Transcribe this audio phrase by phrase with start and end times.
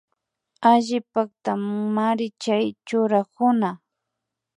[0.71, 3.81] Alli paktamanri chay churakunaka